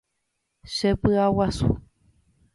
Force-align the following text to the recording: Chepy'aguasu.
Chepy'aguasu. 0.75 1.67